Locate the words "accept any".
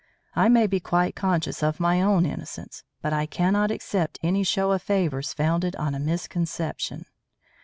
3.69-4.43